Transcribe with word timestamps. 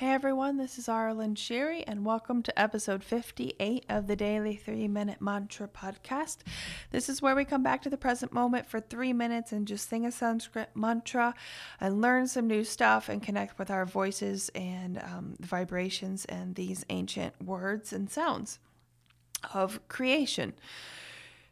Hey 0.00 0.14
everyone, 0.14 0.56
this 0.56 0.78
is 0.78 0.86
Aaralyn 0.86 1.34
Shiri, 1.34 1.84
and 1.86 2.06
welcome 2.06 2.42
to 2.44 2.58
episode 2.58 3.04
58 3.04 3.84
of 3.90 4.06
the 4.06 4.16
Daily 4.16 4.56
3 4.56 4.88
Minute 4.88 5.20
Mantra 5.20 5.68
Podcast. 5.68 6.38
This 6.90 7.10
is 7.10 7.20
where 7.20 7.36
we 7.36 7.44
come 7.44 7.62
back 7.62 7.82
to 7.82 7.90
the 7.90 7.98
present 7.98 8.32
moment 8.32 8.66
for 8.66 8.80
three 8.80 9.12
minutes 9.12 9.52
and 9.52 9.68
just 9.68 9.90
sing 9.90 10.06
a 10.06 10.10
Sanskrit 10.10 10.70
mantra 10.74 11.34
and 11.82 12.00
learn 12.00 12.28
some 12.28 12.46
new 12.46 12.64
stuff 12.64 13.10
and 13.10 13.22
connect 13.22 13.58
with 13.58 13.70
our 13.70 13.84
voices 13.84 14.48
and 14.54 14.96
um, 15.02 15.36
vibrations 15.38 16.24
and 16.24 16.54
these 16.54 16.82
ancient 16.88 17.34
words 17.44 17.92
and 17.92 18.08
sounds 18.08 18.58
of 19.52 19.86
creation 19.88 20.54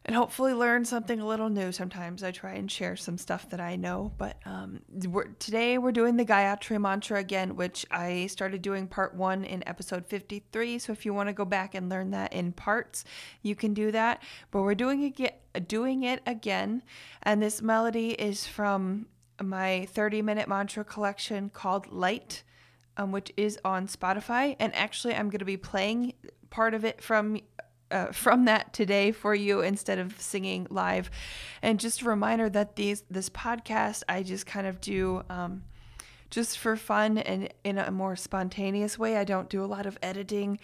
and 0.08 0.16
hopefully 0.16 0.54
learn 0.54 0.86
something 0.86 1.20
a 1.20 1.26
little 1.26 1.50
new. 1.50 1.70
Sometimes 1.70 2.24
I 2.24 2.30
try 2.30 2.54
and 2.54 2.72
share 2.72 2.96
some 2.96 3.18
stuff 3.18 3.50
that 3.50 3.60
I 3.60 3.76
know, 3.76 4.10
but 4.16 4.38
um, 4.46 4.80
we're, 5.06 5.26
today 5.38 5.76
we're 5.76 5.92
doing 5.92 6.16
the 6.16 6.24
Gayatri 6.24 6.80
Mantra 6.80 7.18
again, 7.18 7.56
which 7.56 7.84
I 7.90 8.26
started 8.28 8.62
doing 8.62 8.86
part 8.86 9.14
one 9.14 9.44
in 9.44 9.62
episode 9.68 10.06
53. 10.06 10.78
So 10.78 10.94
if 10.94 11.04
you 11.04 11.12
want 11.12 11.28
to 11.28 11.34
go 11.34 11.44
back 11.44 11.74
and 11.74 11.90
learn 11.90 12.12
that 12.12 12.32
in 12.32 12.52
parts, 12.52 13.04
you 13.42 13.54
can 13.54 13.74
do 13.74 13.92
that. 13.92 14.22
But 14.50 14.62
we're 14.62 14.74
doing 14.74 15.14
it, 15.18 15.68
doing 15.68 16.04
it 16.04 16.22
again, 16.24 16.84
and 17.22 17.42
this 17.42 17.60
melody 17.60 18.12
is 18.12 18.46
from 18.46 19.08
my 19.42 19.86
30 19.90 20.22
minute 20.22 20.48
mantra 20.48 20.84
collection 20.84 21.50
called 21.50 21.92
Light. 21.92 22.44
Um, 22.96 23.12
which 23.12 23.32
is 23.36 23.60
on 23.64 23.86
Spotify. 23.86 24.56
And 24.58 24.74
actually, 24.74 25.14
I'm 25.14 25.30
going 25.30 25.38
to 25.38 25.44
be 25.44 25.56
playing 25.56 26.14
part 26.50 26.74
of 26.74 26.84
it 26.84 27.00
from 27.00 27.38
uh, 27.90 28.06
from 28.12 28.44
that 28.46 28.72
today 28.72 29.12
for 29.12 29.34
you 29.34 29.60
instead 29.60 29.98
of 29.98 30.20
singing 30.20 30.66
live. 30.70 31.10
And 31.62 31.80
just 31.80 32.02
a 32.02 32.04
reminder 32.04 32.48
that 32.50 32.76
these 32.76 33.02
this 33.10 33.30
podcast 33.30 34.02
I 34.08 34.22
just 34.22 34.46
kind 34.46 34.66
of 34.66 34.80
do 34.80 35.22
um, 35.30 35.62
just 36.30 36.58
for 36.58 36.76
fun 36.76 37.18
and 37.18 37.52
in 37.64 37.78
a 37.78 37.90
more 37.90 38.16
spontaneous 38.16 38.98
way. 38.98 39.16
I 39.16 39.24
don't 39.24 39.48
do 39.48 39.64
a 39.64 39.66
lot 39.66 39.86
of 39.86 39.98
editing. 40.02 40.58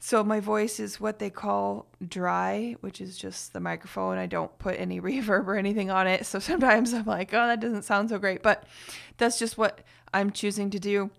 So 0.00 0.22
my 0.22 0.38
voice 0.38 0.78
is 0.78 1.00
what 1.00 1.18
they 1.18 1.30
call 1.30 1.86
dry, 2.06 2.76
which 2.80 3.00
is 3.00 3.16
just 3.16 3.52
the 3.52 3.60
microphone. 3.60 4.16
I 4.16 4.26
don't 4.26 4.56
put 4.58 4.78
any 4.78 5.00
reverb 5.00 5.46
or 5.46 5.56
anything 5.56 5.90
on 5.90 6.06
it. 6.06 6.26
So 6.26 6.38
sometimes 6.38 6.92
I'm 6.92 7.04
like, 7.04 7.34
oh, 7.34 7.46
that 7.46 7.60
doesn't 7.60 7.82
sound 7.82 8.10
so 8.10 8.18
great. 8.18 8.42
But 8.42 8.64
that's 9.16 9.38
just 9.38 9.58
what 9.58 9.80
I'm 10.12 10.30
choosing 10.30 10.70
to 10.70 10.78
do. 10.78 11.10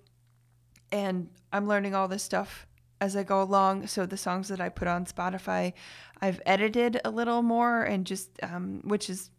And 0.91 1.29
I'm 1.51 1.67
learning 1.67 1.93
all 1.93 2.07
this 2.07 2.23
stuff 2.23 2.65
as 3.01 3.15
I 3.15 3.23
go 3.23 3.41
along. 3.41 3.87
So 3.87 4.05
the 4.05 4.17
songs 4.17 4.47
that 4.49 4.61
I 4.61 4.69
put 4.69 4.87
on 4.87 5.05
Spotify, 5.05 5.73
I've 6.21 6.41
edited 6.45 6.99
a 7.05 7.11
little 7.11 7.41
more 7.41 7.83
and 7.83 8.05
just, 8.05 8.29
um, 8.43 8.81
which 8.83 9.09
is 9.09 9.29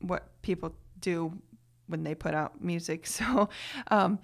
what 0.00 0.28
people 0.42 0.74
do 1.00 1.32
when 1.86 2.04
they 2.04 2.14
put 2.14 2.34
out 2.34 2.62
music. 2.62 3.06
So, 3.12 3.48
um, 3.90 4.18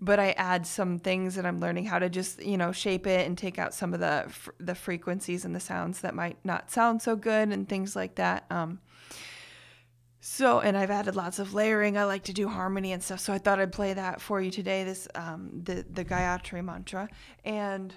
but 0.00 0.20
I 0.20 0.30
add 0.32 0.66
some 0.66 0.98
things 0.98 1.34
that 1.34 1.44
I'm 1.44 1.60
learning 1.60 1.86
how 1.86 1.98
to 1.98 2.08
just, 2.08 2.42
you 2.44 2.56
know, 2.56 2.72
shape 2.72 3.06
it 3.06 3.26
and 3.26 3.36
take 3.36 3.58
out 3.58 3.74
some 3.74 3.92
of 3.94 4.00
the 4.00 4.26
the 4.58 4.74
frequencies 4.74 5.44
and 5.44 5.54
the 5.54 5.60
sounds 5.60 6.02
that 6.02 6.14
might 6.14 6.36
not 6.44 6.70
sound 6.70 7.02
so 7.02 7.16
good 7.16 7.48
and 7.48 7.68
things 7.68 7.96
like 7.96 8.14
that. 8.14 8.44
Um, 8.50 8.80
so, 10.28 10.60
and 10.60 10.76
I've 10.76 10.90
added 10.90 11.16
lots 11.16 11.38
of 11.38 11.54
layering. 11.54 11.96
I 11.96 12.04
like 12.04 12.24
to 12.24 12.34
do 12.34 12.48
harmony 12.48 12.92
and 12.92 13.02
stuff. 13.02 13.20
So 13.20 13.32
I 13.32 13.38
thought 13.38 13.58
I'd 13.58 13.72
play 13.72 13.94
that 13.94 14.20
for 14.20 14.42
you 14.42 14.50
today. 14.50 14.84
This, 14.84 15.08
um, 15.14 15.62
the 15.64 15.86
the 15.90 16.04
Gayatri 16.04 16.62
mantra, 16.62 17.08
and 17.46 17.94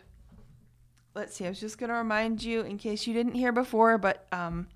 let's 1.13 1.35
see. 1.35 1.45
I 1.45 1.49
was 1.49 1.59
just 1.59 1.77
gonna 1.77 1.93
remind 1.93 2.41
you 2.41 2.61
in 2.61 2.77
case 2.77 3.05
you 3.05 3.13
didn't 3.13 3.33
hear 3.33 3.51
before, 3.51 3.97
but 3.97 4.27
um, 4.31 4.69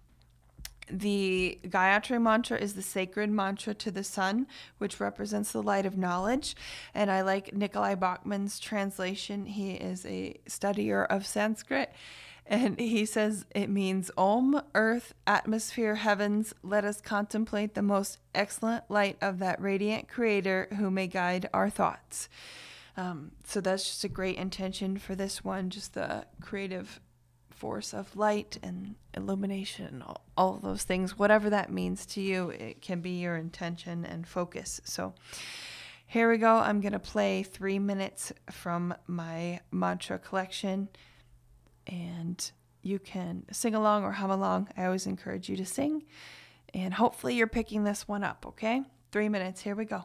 the 0.89 1.59
Gayatri 1.64 2.22
mantra 2.22 2.58
is 2.58 2.73
the 2.73 2.81
sacred 2.81 3.30
mantra 3.30 3.73
to 3.73 3.91
the 3.91 4.03
sun, 4.03 4.47
which 4.78 5.00
represents 5.00 5.52
the 5.52 5.64
light 5.64 5.86
of 5.86 5.97
knowledge. 5.97 6.55
And 6.94 7.09
I 7.09 7.22
like 7.22 7.53
Nikolai 7.53 7.95
Bachman's 7.95 8.59
translation. 8.59 9.45
He 9.45 9.72
is 9.72 10.05
a 10.05 10.39
studier 10.47 11.05
of 11.08 11.25
Sanskrit 11.25 11.92
and 12.47 12.80
he 12.80 13.05
says 13.05 13.45
it 13.55 13.69
means 13.69 14.11
Om, 14.17 14.61
earth, 14.75 15.14
atmosphere, 15.25 15.95
heavens, 15.95 16.54
let 16.61 16.86
us 16.86 17.02
contemplate 17.02 17.73
the 17.73 17.82
most 17.82 18.20
excellent 18.36 18.83
light 18.89 19.17
of 19.21 19.39
that 19.39 19.59
radiant 19.59 20.08
creator 20.08 20.67
who 20.77 20.92
may 20.92 21.08
guide 21.08 21.49
our 21.54 21.70
thoughts. 21.70 22.30
Um, 22.98 23.32
so 23.43 23.61
that's 23.61 23.83
just 23.83 24.04
a 24.04 24.09
great 24.09 24.38
intention 24.38 24.98
for 24.98 25.15
this 25.15 25.43
one, 25.43 25.70
just 25.70 25.95
the 25.95 26.26
creative 26.39 27.02
force 27.65 27.95
of 27.95 28.15
light 28.15 28.59
and 28.61 28.93
illumination, 29.15 30.03
all, 30.05 30.21
all 30.37 30.59
those 30.61 30.83
things, 30.83 31.17
whatever 31.17 31.49
that 31.49 31.71
means 31.71 32.05
to 32.05 32.21
you, 32.21 32.52
it 32.52 32.80
can 32.80 33.02
be 33.02 33.21
your 33.21 33.36
intention 33.36 34.05
and 34.05 34.27
focus. 34.27 34.80
So 34.83 35.15
here 36.05 36.30
we 36.30 36.37
go. 36.37 36.58
I'm 36.58 36.80
going 36.80 36.93
to 36.93 36.99
play 36.99 37.42
three 37.42 37.80
minutes 37.80 38.31
from 38.52 38.93
my 39.08 39.61
mantra 39.71 40.20
collection 40.20 40.89
and 41.87 42.52
you 42.83 42.99
can 42.99 43.45
sing 43.52 43.73
along 43.73 44.03
or 44.03 44.11
hum 44.11 44.30
along. 44.30 44.70
I 44.77 44.86
always 44.86 45.08
encourage 45.08 45.49
you 45.49 45.58
to 45.58 45.65
sing, 45.65 46.03
and 46.71 46.93
hopefully, 46.93 47.33
you're 47.33 47.47
picking 47.47 47.83
this 47.83 48.08
one 48.08 48.23
up, 48.23 48.45
okay? 48.49 48.83
Three 49.11 49.27
minutes, 49.27 49.61
here 49.61 49.76
we 49.76 49.86
go. 49.86 50.03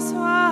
soir. 0.00 0.49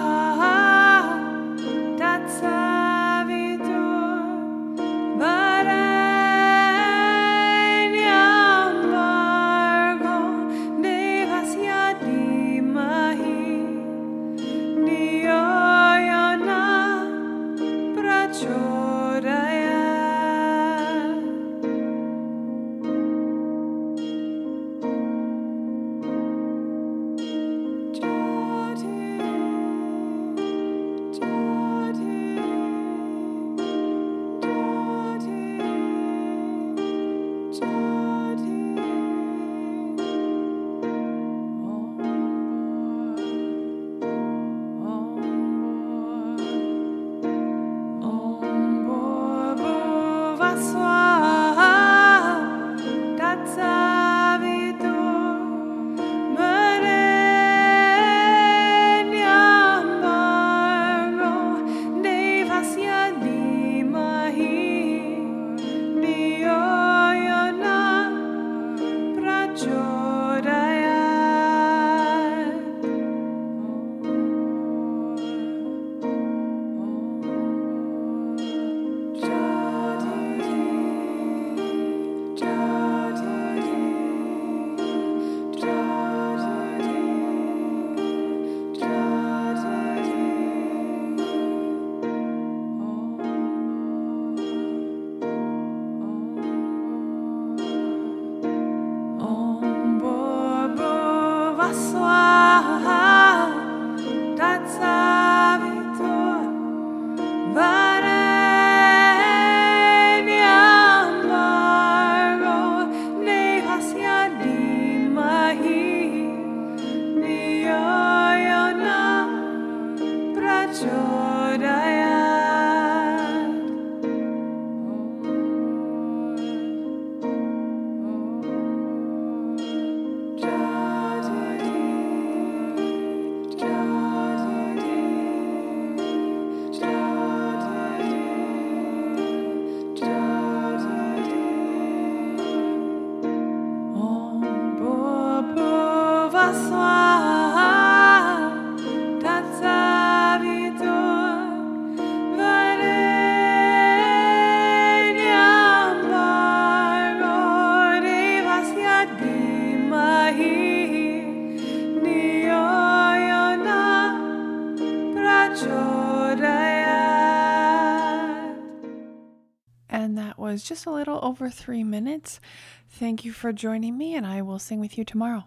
And 169.90 170.16
that 170.16 170.38
was 170.38 170.62
just 170.62 170.86
a 170.86 170.90
little 170.90 171.18
over 171.22 171.50
three 171.50 171.84
minutes. 171.84 172.40
Thank 172.88 173.24
you 173.24 173.32
for 173.32 173.52
joining 173.52 173.98
me, 173.98 174.14
and 174.14 174.26
I 174.26 174.42
will 174.42 174.58
sing 174.58 174.80
with 174.80 174.96
you 174.96 175.04
tomorrow. 175.04 175.44